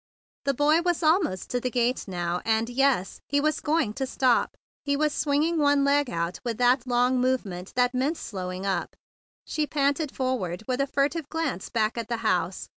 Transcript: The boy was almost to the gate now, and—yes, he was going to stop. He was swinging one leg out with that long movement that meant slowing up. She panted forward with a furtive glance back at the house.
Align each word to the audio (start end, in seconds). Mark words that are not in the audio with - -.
The 0.45 0.55
boy 0.55 0.81
was 0.81 1.03
almost 1.03 1.51
to 1.51 1.59
the 1.59 1.69
gate 1.69 2.07
now, 2.07 2.41
and—yes, 2.43 3.19
he 3.27 3.39
was 3.39 3.59
going 3.59 3.93
to 3.93 4.07
stop. 4.07 4.57
He 4.83 4.97
was 4.97 5.13
swinging 5.13 5.59
one 5.59 5.83
leg 5.83 6.09
out 6.09 6.39
with 6.43 6.57
that 6.57 6.87
long 6.87 7.19
movement 7.21 7.71
that 7.75 7.93
meant 7.93 8.17
slowing 8.17 8.65
up. 8.65 8.95
She 9.45 9.67
panted 9.67 10.11
forward 10.11 10.63
with 10.67 10.81
a 10.81 10.87
furtive 10.87 11.29
glance 11.29 11.69
back 11.69 11.99
at 11.99 12.09
the 12.09 12.17
house. 12.25 12.67